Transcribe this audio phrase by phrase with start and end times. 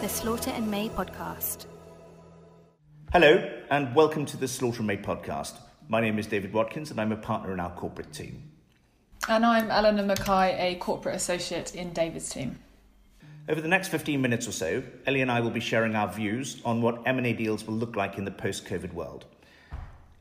[0.00, 1.66] the Slaughter and May podcast.
[3.12, 3.36] Hello,
[3.70, 5.58] and welcome to the Slaughter and May podcast.
[5.88, 8.50] My name is David Watkins, and I'm a partner in our corporate team.
[9.28, 12.58] And I'm Eleanor Mackay, a corporate associate in David's team.
[13.46, 16.62] Over the next 15 minutes or so, Ellie and I will be sharing our views
[16.64, 19.26] on what M&A deals will look like in the post-COVID world.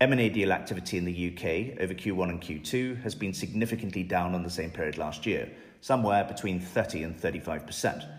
[0.02, 4.44] M&A deal activity in the UK over Q1 and Q2 has been significantly down on
[4.44, 5.50] the same period last year,
[5.80, 8.19] somewhere between 30 and 35%.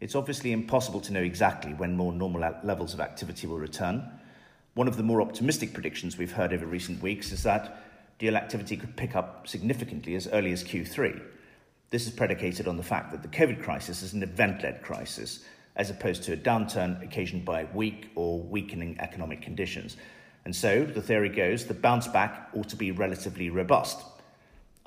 [0.00, 4.10] It's obviously impossible to know exactly when more normal levels of activity will return.
[4.74, 7.80] One of the more optimistic predictions we've heard over recent weeks is that
[8.18, 11.22] deal activity could pick up significantly as early as Q3.
[11.90, 15.44] This is predicated on the fact that the COVID crisis is an event led crisis,
[15.76, 19.96] as opposed to a downturn occasioned by weak or weakening economic conditions.
[20.44, 24.02] And so, the theory goes, the bounce back ought to be relatively robust.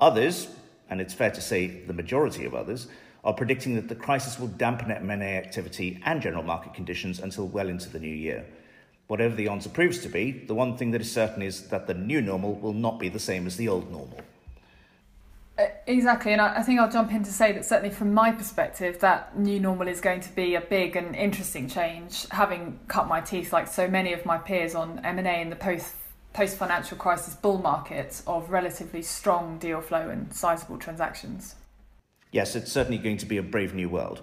[0.00, 0.48] Others,
[0.90, 2.88] and it's fair to say the majority of others,
[3.24, 7.68] are predicting that the crisis will dampen M&A activity and general market conditions until well
[7.68, 8.44] into the new year.
[9.08, 11.94] Whatever the answer proves to be, the one thing that is certain is that the
[11.94, 14.20] new normal will not be the same as the old normal.
[15.58, 19.00] Uh, exactly, and I, think I'll jump in to say that certainly from my perspective,
[19.00, 22.28] that new normal is going to be a big and interesting change.
[22.30, 25.50] Having cut my teeth like so many of my peers on M and A in
[25.50, 25.94] the post
[26.32, 31.56] post financial crisis bull market of relatively strong deal flow and sizable transactions.
[32.30, 34.22] Yes, it's certainly going to be a brave new world.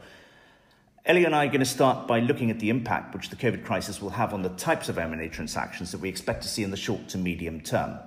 [1.05, 3.63] Ellie and I are going to start by looking at the impact which the COVID
[3.63, 6.71] crisis will have on the types of M&A transactions that we expect to see in
[6.71, 7.99] the short to medium term.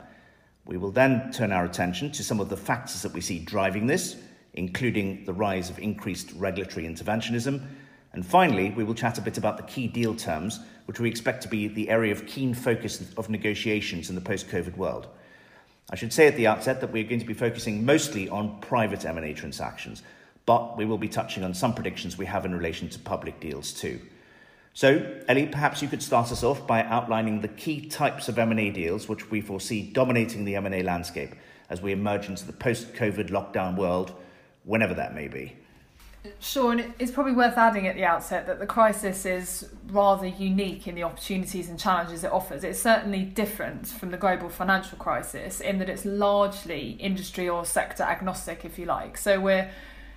[0.65, 3.87] We will then turn our attention to some of the factors that we see driving
[3.87, 4.17] this,
[4.55, 7.65] including the rise of increased regulatory interventionism.
[8.12, 11.43] And finally, we will chat a bit about the key deal terms, which we expect
[11.43, 15.09] to be the area of keen focus of negotiations in the post-COVID world.
[15.91, 19.05] I should say at the outset that we're going to be focusing mostly on private
[19.05, 20.03] M&A transactions,
[20.44, 23.72] but we will be touching on some predictions we have in relation to public deals
[23.72, 24.00] too.
[24.75, 28.70] So, Ellie, perhaps you could start us off by outlining the key types of M&A
[28.70, 31.34] deals which we foresee dominating the M&A landscape
[31.71, 34.15] as we emerge into the post-COVID lockdown world,
[34.65, 35.56] whenever that may be.
[36.41, 40.89] Sure, and it's probably worth adding at the outset that the crisis is rather unique
[40.89, 42.65] in the opportunities and challenges it offers.
[42.65, 48.03] It's certainly different from the global financial crisis in that it's largely industry or sector
[48.03, 49.17] agnostic, if you like.
[49.17, 49.71] So we're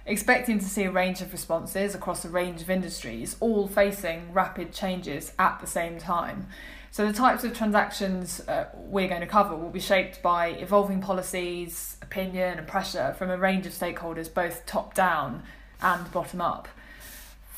[0.06, 4.74] expecting to see a range of responses across a range of industries, all facing rapid
[4.74, 6.48] changes at the same time.
[6.94, 11.00] So, the types of transactions uh, we're going to cover will be shaped by evolving
[11.00, 15.44] policies, opinion, and pressure from a range of stakeholders, both top down
[15.82, 16.68] and bottom up.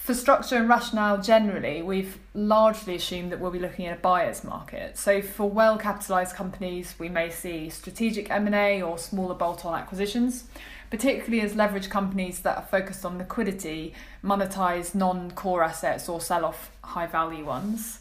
[0.03, 4.43] For structure and rationale generally, we've largely assumed that we'll be looking at a buyer's
[4.43, 4.97] market.
[4.97, 10.43] So for well-capitalized companies, we may see strategic M&A or smaller bolt-on acquisitions,
[10.89, 16.69] particularly as leverage companies that are focused on liquidity monetize non-core assets or sell off
[16.83, 17.99] high-value ones.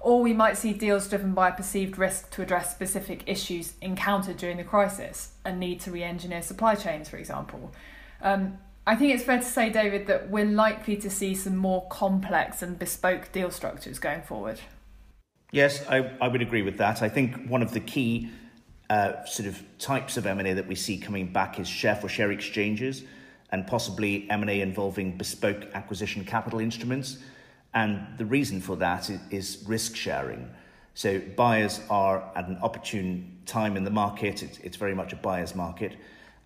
[0.00, 4.56] Or we might see deals driven by perceived risk to address specific issues encountered during
[4.56, 7.72] the crisis, a need to re-engineer supply chains, for example.
[8.22, 8.56] Um,
[8.86, 12.62] I think it's fair to say, David, that we're likely to see some more complex
[12.62, 14.60] and bespoke deal structures going forward.
[15.52, 17.00] Yes, I, I would agree with that.
[17.00, 18.30] I think one of the key
[18.90, 22.32] uh, sort of types of M&A that we see coming back is share for share
[22.32, 23.04] exchanges
[23.50, 27.18] and possibly M&A involving bespoke acquisition capital instruments.
[27.74, 30.50] And the reason for that is, is risk sharing.
[30.94, 34.42] So buyers are at an opportune time in the market.
[34.42, 35.96] It's, it's very much a buyer's market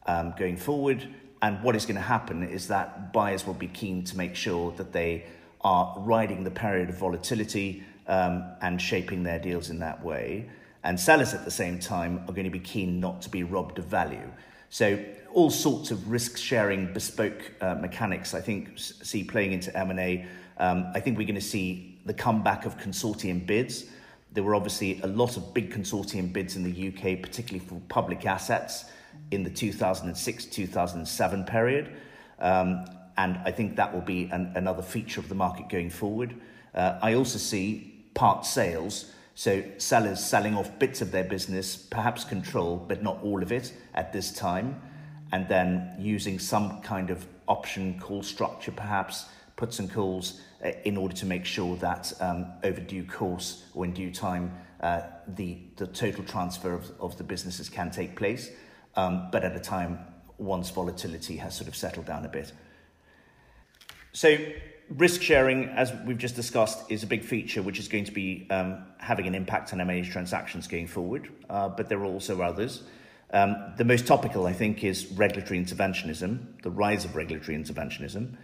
[0.06, 1.08] um, going forward
[1.42, 4.72] and what is going to happen is that buyers will be keen to make sure
[4.72, 5.24] that they
[5.60, 10.48] are riding the period of volatility um, and shaping their deals in that way.
[10.84, 13.78] And sellers at the same time are going to be keen not to be robbed
[13.78, 14.30] of value.
[14.70, 14.98] So
[15.32, 20.26] all sorts of risk sharing bespoke uh, mechanics I think see playing into M&A.
[20.58, 23.86] Um, I think we're going to see the comeback of consortium bids.
[24.32, 28.24] There were obviously a lot of big consortium bids in the UK, particularly for public
[28.24, 28.86] assets
[29.30, 31.96] in the 2006 2007 period.
[32.38, 32.84] Um,
[33.18, 36.34] and I think that will be an, another feature of the market going forward.
[36.74, 42.24] Uh, I also see part sales, so sellers selling off bits of their business, perhaps
[42.24, 44.80] control, but not all of it at this time,
[45.32, 49.26] and then using some kind of option call structure, perhaps
[49.56, 53.86] puts and calls, uh, in order to make sure that um, over due course or
[53.86, 54.52] in due time,
[54.82, 58.50] uh, the, the total transfer of, of the businesses can take place
[58.96, 59.98] um, but at a time
[60.38, 62.52] once volatility has sort of settled down a bit.
[64.12, 64.36] So,
[64.88, 68.46] risk sharing, as we've just discussed, is a big feature which is going to be
[68.50, 72.82] um, having an impact on M&A transactions going forward, uh, but there are also others.
[73.32, 78.36] Um, the most topical, I think, is regulatory interventionism, the rise of regulatory interventionism.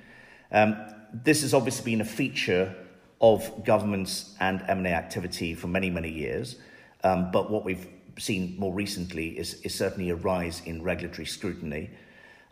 [0.51, 0.77] Um,
[1.13, 2.75] this has obviously been a feature
[3.21, 6.57] of governments and M&A activity for many, many years.
[7.05, 7.87] Um, but what we've
[8.19, 11.91] seen more recently is, is certainly a rise in regulatory scrutiny.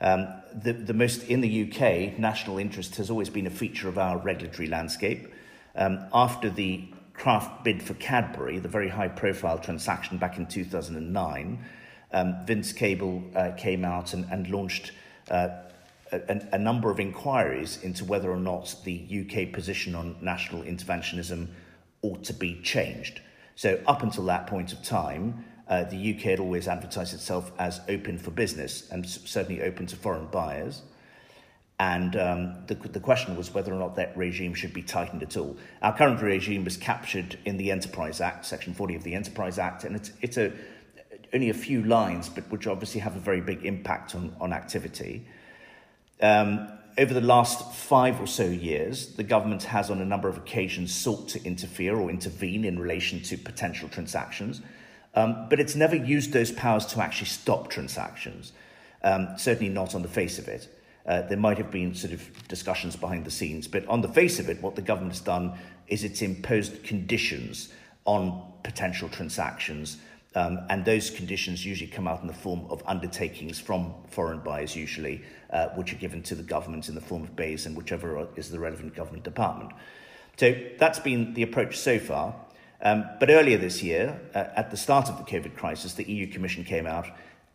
[0.00, 3.98] Um, the, the most in the UK, national interest has always been a feature of
[3.98, 5.28] our regulatory landscape.
[5.76, 11.64] Um, after the Kraft bid for Cadbury, the very high profile transaction back in 2009,
[12.12, 14.92] um, Vince Cable uh, came out and, and launched
[15.30, 15.48] uh,
[16.12, 21.48] a, a number of inquiries into whether or not the UK position on national interventionism
[22.02, 23.20] ought to be changed.
[23.54, 27.80] So, up until that point of time, uh, the UK had always advertised itself as
[27.88, 30.82] open for business and certainly open to foreign buyers.
[31.78, 35.36] And um, the, the question was whether or not that regime should be tightened at
[35.36, 35.56] all.
[35.80, 39.84] Our current regime was captured in the Enterprise Act, Section 40 of the Enterprise Act,
[39.84, 40.52] and it's, it's a,
[41.32, 45.24] only a few lines, but which obviously have a very big impact on, on activity.
[46.20, 46.68] Um,
[46.98, 50.92] over the last five or so years, the government has on a number of occasions
[50.92, 54.60] sought to interfere or intervene in relation to potential transactions,
[55.14, 58.52] um, but it's never used those powers to actually stop transactions,
[59.02, 60.68] um, certainly not on the face of it.
[61.06, 64.38] Uh, there might have been sort of discussions behind the scenes, but on the face
[64.38, 65.58] of it, what the government has done
[65.88, 67.72] is it's imposed conditions
[68.04, 69.96] on potential transactions
[70.34, 74.76] um, and those conditions usually come out in the form of undertakings from foreign buyers,
[74.76, 78.28] usually, uh, which are given to the government in the form of BEIS and whichever
[78.36, 79.72] is the relevant government department.
[80.36, 82.34] So that's been the approach so far.
[82.82, 86.26] Um, but earlier this year, uh, at the start of the COVID crisis, the EU
[86.26, 87.06] Commission came out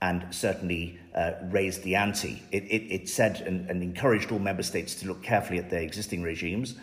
[0.02, 2.44] and certainly uh, raised the ante.
[2.52, 5.82] It, it, it said and, and encouraged all member states to look carefully at their
[5.82, 6.76] existing regimes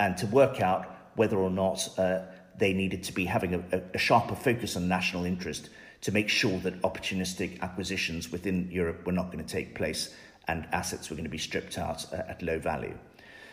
[0.00, 2.22] and to work out whether or not uh,
[2.58, 5.70] they needed to be having a, a sharper focus on national interest
[6.00, 10.14] to make sure that opportunistic acquisitions within Europe were not going to take place
[10.48, 12.96] and assets were going to be stripped out uh, at low value.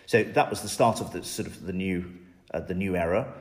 [0.05, 2.11] So that was the start of the sort of the new
[2.53, 3.33] uh, the new era.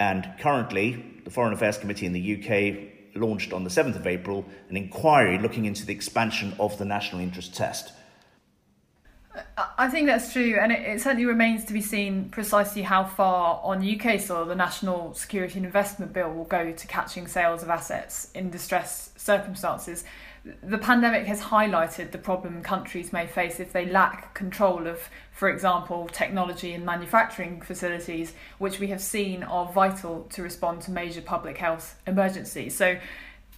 [0.00, 4.44] And currently, the Foreign Affairs Committee in the UK launched on the 7th of April
[4.68, 7.92] an inquiry looking into the expansion of the national interest test.
[9.76, 13.60] I think that's true, and it, it, certainly remains to be seen precisely how far
[13.62, 17.70] on UK soil the National Security and Investment Bill will go to catching sales of
[17.70, 20.04] assets in distressed circumstances.
[20.62, 25.48] The pandemic has highlighted the problem countries may face if they lack control of, for
[25.48, 31.20] example, technology and manufacturing facilities, which we have seen are vital to respond to major
[31.20, 32.76] public health emergencies.
[32.76, 32.98] So,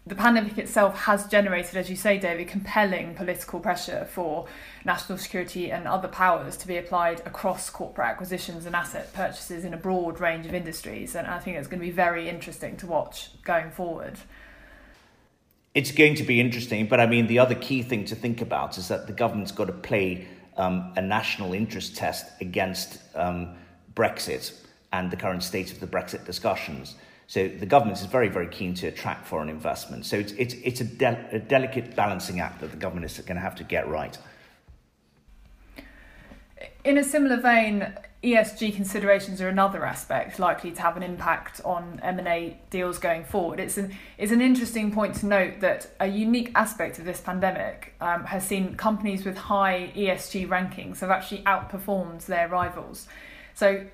[0.07, 4.47] the pandemic itself has generated, as you say, David, compelling political pressure for
[4.85, 9.75] national security and other powers to be applied across corporate acquisitions and asset purchases in
[9.75, 11.15] a broad range of industries.
[11.15, 14.19] And I think it's going to be very interesting to watch going forward.
[15.75, 18.77] It's going to be interesting, but I mean, the other key thing to think about
[18.77, 20.27] is that the government's got to play
[20.57, 23.55] um, a national interest test against um,
[23.95, 24.53] Brexit
[24.93, 26.97] and the current state of the Brexit discussions.
[27.29, 30.05] So the government is very, very keen to attract foreign investment.
[30.05, 33.37] So it's, it's, it's a, de- a delicate balancing act that the government is going
[33.37, 34.19] to have to get right.
[36.85, 41.99] In a similar vein, ESG considerations are another aspect likely to have an impact on
[42.03, 43.59] M&A deals going forward.
[43.59, 47.95] It's an, it's an interesting point to note that a unique aspect of this pandemic
[47.99, 53.09] um, has seen companies with high ESG rankings have actually outperformed their rivals.
[53.55, 53.87] So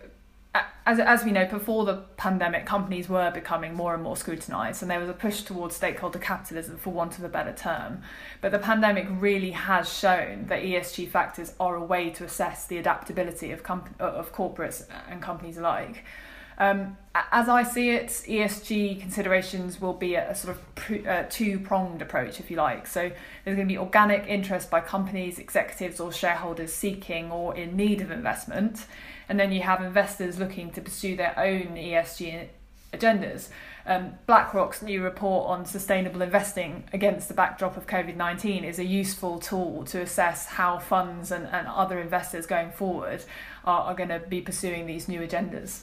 [0.85, 4.91] as, as we know, before the pandemic, companies were becoming more and more scrutinised, and
[4.91, 8.03] there was a push towards stakeholder capitalism, for want of a better term.
[8.41, 12.79] But the pandemic really has shown that ESG factors are a way to assess the
[12.79, 16.05] adaptability of, comp- of corporates and companies alike.
[16.59, 21.25] Um, as I see it, ESG considerations will be a, a sort of pr- uh,
[21.29, 22.87] two pronged approach, if you like.
[22.87, 23.11] So
[23.45, 28.01] there's going to be organic interest by companies, executives, or shareholders seeking or in need
[28.01, 28.87] of investment
[29.29, 32.49] and then you have investors looking to pursue their own ESG
[32.93, 33.49] agendas.
[33.85, 38.85] Um, BlackRock's new report on sustainable investing against the backdrop of COVID 19 is a
[38.85, 43.23] useful tool to assess how funds and, and other investors going forward
[43.65, 45.83] are, are going to be pursuing these new agendas.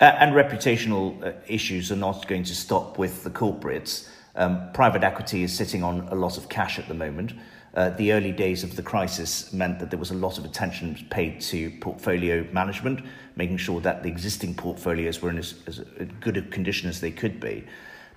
[0.00, 4.08] Uh, and reputational uh, issues are not going to stop with the corporates.
[4.36, 7.32] Um, private equity is sitting on a lot of cash at the moment.
[7.74, 10.96] Uh, the early days of the crisis meant that there was a lot of attention
[11.10, 13.04] paid to portfolio management,
[13.36, 15.80] making sure that the existing portfolios were in as, as
[16.20, 17.64] good a condition as they could be.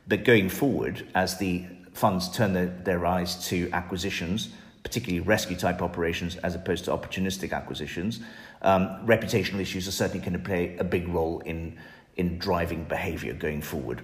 [0.07, 4.49] But going forward, as the funds turn their, their eyes to acquisitions,
[4.83, 8.21] particularly rescue type operations as opposed to opportunistic acquisitions,
[8.61, 11.77] um, reputational issues are certainly going to play a big role in,
[12.15, 14.01] in driving behaviour going forward.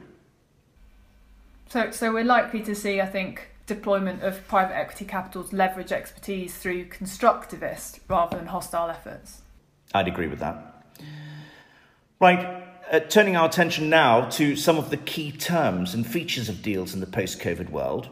[1.69, 5.91] So, so we're likely to see, I think, deployment of private equity capital to leverage
[5.91, 9.41] expertise through constructivist rather than hostile efforts?
[9.93, 10.83] I'd agree with that.
[12.19, 16.61] Right, uh, turning our attention now to some of the key terms and features of
[16.61, 18.09] deals in the post COVID world.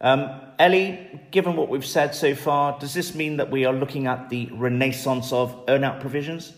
[0.00, 4.06] Um, Ellie, given what we've said so far, does this mean that we are looking
[4.06, 6.52] at the renaissance of earnout provisions?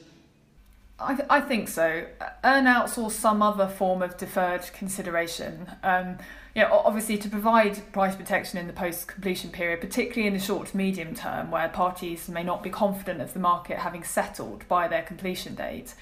[1.01, 2.05] I, th- I think so.
[2.45, 5.71] Earnouts or some other form of deferred consideration.
[5.83, 6.19] Um,
[6.55, 10.41] you know, obviously, to provide price protection in the post completion period, particularly in the
[10.41, 14.67] short to medium term, where parties may not be confident of the market having settled
[14.69, 15.95] by their completion date.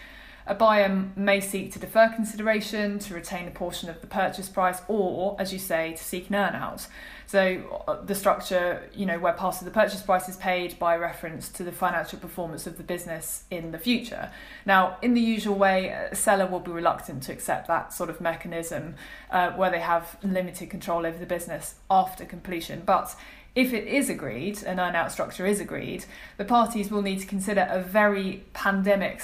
[0.48, 4.80] A buyer may seek to defer consideration to retain a portion of the purchase price,
[4.88, 6.86] or, as you say, to seek an earnout.
[7.26, 10.96] So uh, the structure, you know, where part of the purchase price is paid by
[10.96, 14.30] reference to the financial performance of the business in the future.
[14.64, 18.18] Now, in the usual way, a seller will be reluctant to accept that sort of
[18.18, 18.94] mechanism
[19.30, 22.84] uh, where they have limited control over the business after completion.
[22.86, 23.14] But
[23.54, 26.06] if it is agreed, an earnout structure is agreed,
[26.38, 29.20] the parties will need to consider a very pandemic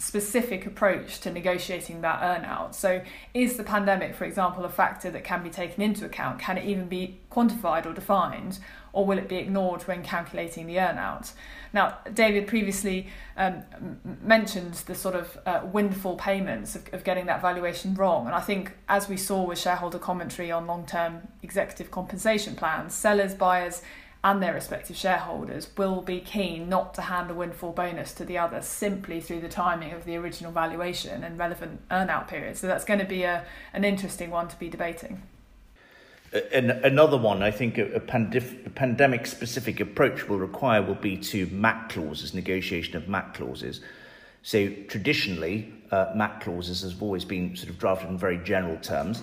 [0.00, 2.74] specific approach to negotiating that earnout.
[2.74, 3.02] So,
[3.34, 6.38] is the pandemic, for example, a factor that can be taken into account?
[6.38, 8.58] Can it even be quantified or defined,
[8.94, 11.32] or will it be ignored when calculating the earnout?
[11.74, 13.62] Now, David previously um,
[14.22, 18.40] mentioned the sort of uh, windfall payments of, of getting that valuation wrong, and I
[18.40, 23.82] think as we saw with shareholder commentary on long-term executive compensation plans, sellers, buyers
[24.22, 28.36] and their respective shareholders will be keen not to hand a windfall bonus to the
[28.36, 32.56] other simply through the timing of the original valuation and relevant earnout period.
[32.56, 35.22] So that's going to be a, an interesting one to be debating.
[36.52, 41.46] And another one, I think, a, pandif- pandemic specific approach will require will be to
[41.46, 43.80] MAC clauses, negotiation of MAC clauses.
[44.42, 49.22] So traditionally, uh, MAC clauses have always been sort of drafted in very general terms.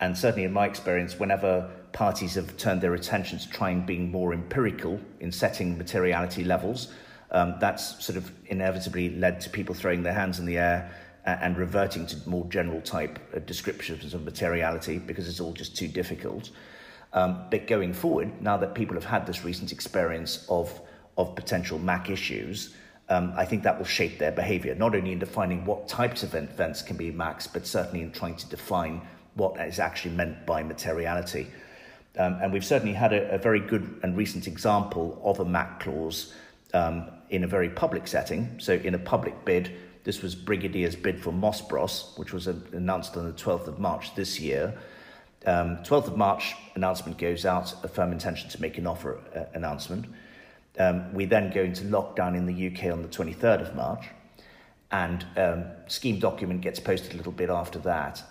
[0.00, 4.32] And certainly, in my experience, whenever parties have turned their attention to trying being more
[4.32, 6.92] empirical in setting materiality levels.
[7.30, 10.90] Um, that's sort of inevitably led to people throwing their hands in the air
[11.42, 15.88] and reverting to more general type uh, descriptions of materiality because it's all just too
[15.88, 16.50] difficult.
[17.12, 20.80] Um, but going forward, now that people have had this recent experience of,
[21.16, 22.74] of potential MAC issues,
[23.10, 26.34] um, I think that will shape their behaviour, not only in defining what types of
[26.34, 29.00] events can be MACs, but certainly in trying to define
[29.34, 31.46] what is actually meant by materiality.
[32.16, 35.80] Um, and we've certainly had a, a, very good and recent example of a MAC
[35.80, 36.34] clause
[36.74, 38.58] um, in a very public setting.
[38.58, 43.16] So, in a public bid, this was Brigadier's bid for Moss Bros, which was announced
[43.16, 44.76] on the 12th of March this year.
[45.46, 49.44] Um, 12th of March, announcement goes out, a firm intention to make an offer uh,
[49.54, 50.06] announcement.
[50.78, 54.06] Um, we then go into lockdown in the UK on the 23rd of March,
[54.90, 58.22] and um, scheme document gets posted a little bit after that.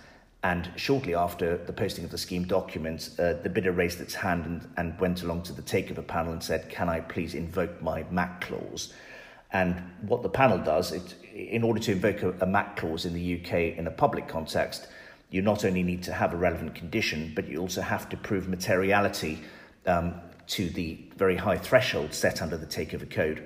[0.43, 4.45] And shortly after the posting of the scheme documents, uh, the bidder raised its hand
[4.45, 8.05] and, and went along to the takeover panel and said, Can I please invoke my
[8.11, 8.93] MAC clause?
[9.51, 13.13] And what the panel does, it, in order to invoke a, a MAC clause in
[13.13, 14.87] the UK in a public context,
[15.29, 18.47] you not only need to have a relevant condition, but you also have to prove
[18.47, 19.39] materiality
[19.85, 20.15] um,
[20.47, 23.43] to the very high threshold set under the takeover code.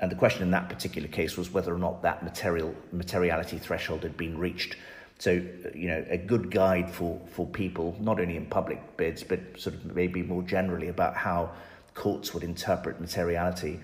[0.00, 4.04] And the question in that particular case was whether or not that material materiality threshold
[4.04, 4.76] had been reached.
[5.18, 5.32] So,
[5.74, 9.74] you know, a good guide for, for people, not only in public bids, but sort
[9.74, 11.50] of maybe more generally about how
[11.94, 13.80] courts would interpret materiality.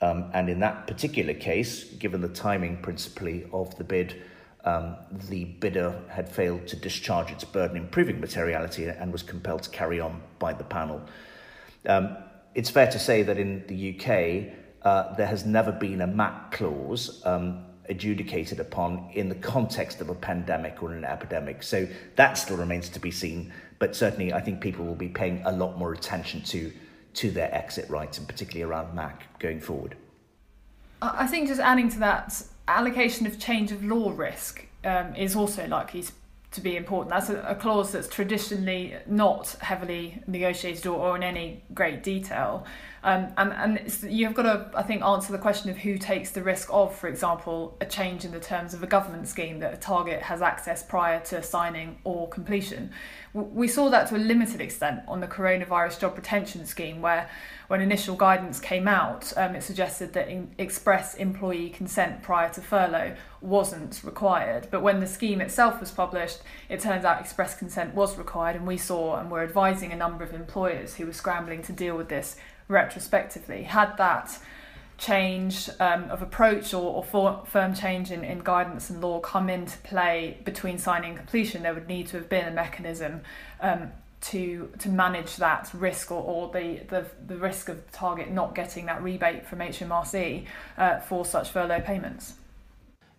[0.00, 4.22] Um, and in that particular case, given the timing principally of the bid,
[4.64, 4.96] um,
[5.28, 9.70] the bidder had failed to discharge its burden in proving materiality and was compelled to
[9.70, 11.02] carry on by the panel.
[11.86, 12.16] Um,
[12.54, 16.52] it's fair to say that in the UK, uh, there has never been a MAC
[16.52, 21.62] clause um, adjudicated upon in the context of a pandemic or an epidemic.
[21.62, 23.52] So that still remains to be seen.
[23.78, 26.72] But certainly, I think people will be paying a lot more attention to
[27.12, 29.96] to their exit rights, and particularly around MAC going forward.
[31.02, 35.66] I think just adding to that, allocation of change of law risk um, is also
[35.66, 36.12] likely to
[36.52, 37.10] to be important.
[37.10, 42.66] That's a, a, clause that's traditionally not heavily negotiated or, or in any great detail.
[43.04, 46.42] Um, and and you've got to, I think, answer the question of who takes the
[46.42, 49.76] risk of, for example, a change in the terms of a government scheme that a
[49.76, 52.90] target has access prior to signing or completion.
[53.32, 57.30] We saw that to a limited extent on the coronavirus job retention scheme, where
[57.70, 63.14] when initial guidance came out, um, it suggested that express employee consent prior to furlough
[63.40, 64.66] wasn't required.
[64.72, 68.66] But when the scheme itself was published, it turns out express consent was required, and
[68.66, 72.08] we saw and were advising a number of employers who were scrambling to deal with
[72.08, 72.34] this
[72.66, 73.62] retrospectively.
[73.62, 74.36] Had that
[74.98, 79.48] change um, of approach or, or for, firm change in, in guidance and law come
[79.48, 83.20] into play between signing and completion, there would need to have been a mechanism
[83.60, 88.30] um, to to manage that risk or, or the, the the risk of the target
[88.30, 90.44] not getting that rebate from HMRC
[90.76, 92.34] uh, for such furlough payments.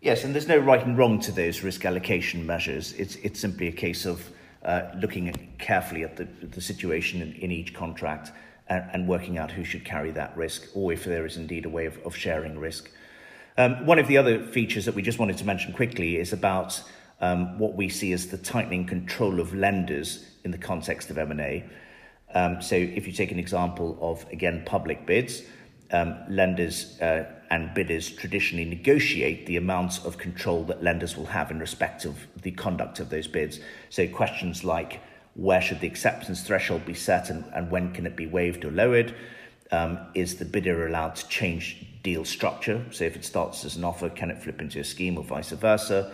[0.02, 2.94] Yes, and there's no right and wrong to those risk allocation measures.
[2.94, 4.30] It's it's simply a case of
[4.64, 8.32] uh, looking carefully at the, the situation in, in each contract
[8.68, 11.70] and, and working out who should carry that risk, or if there is indeed a
[11.70, 12.90] way of, of sharing risk.
[13.58, 16.82] Um, one of the other features that we just wanted to mention quickly is about
[17.20, 21.64] um, what we see as the tightening control of lenders in the context of M&A.
[22.34, 25.44] Um, so if you take an example of, again, public bids,
[25.92, 31.52] um, lenders uh, and bidders traditionally negotiate the amounts of control that lenders will have
[31.52, 33.60] in respect of the conduct of those bids.
[33.90, 35.02] So questions like
[35.36, 38.72] where should the acceptance threshold be set and, and when can it be waived or
[38.72, 39.14] lowered?
[39.72, 42.86] Um, is the bidder allowed to change deal structure?
[42.92, 45.52] So if it starts as an offer, can it flip into a scheme or vice
[45.52, 46.12] versa?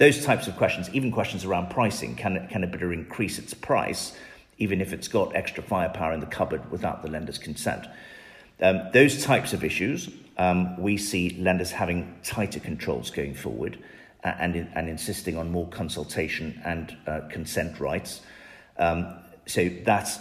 [0.00, 4.16] Those types of questions, even questions around pricing, can, can a bidder increase its price
[4.56, 7.86] even if it's got extra firepower in the cupboard without the lender's consent?
[8.62, 13.78] Um, those types of issues, um, we see lenders having tighter controls going forward
[14.24, 18.22] and, and insisting on more consultation and uh, consent rights.
[18.78, 20.18] Um, so that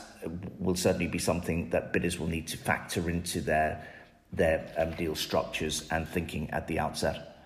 [0.60, 3.88] will certainly be something that bidders will need to factor into their,
[4.34, 7.39] their um, deal structures and thinking at the outset.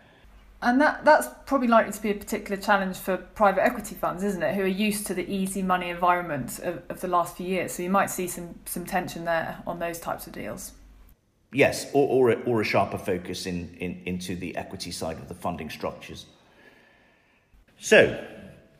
[0.64, 4.42] And that, that's probably likely to be a particular challenge for private equity funds, isn't
[4.42, 4.56] it?
[4.56, 7.74] Who are used to the easy money environment of, of the last few years.
[7.74, 10.72] So you might see some, some tension there on those types of deals.
[11.52, 15.28] Yes, or, or, a, or a sharper focus in, in, into the equity side of
[15.28, 16.28] the funding structures.
[17.78, 18.26] So,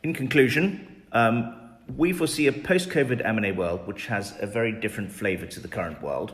[0.02, 1.54] in conclusion, um,
[1.96, 6.02] we foresee a post-COVID M&A world which has a very different flavour to the current
[6.02, 6.32] world.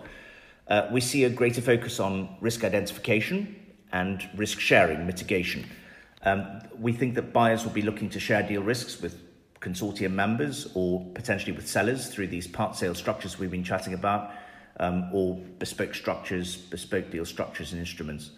[0.68, 3.56] Uh, we see a greater focus on risk identification,
[3.92, 5.64] and risk sharing mitigation.
[6.24, 9.20] Um, we think that buyers will be looking to share deal risks with
[9.60, 14.30] consortium members or potentially with sellers through these part sale structures we've been chatting about,
[14.78, 18.30] um, or bespoke structures, bespoke deal structures and instruments.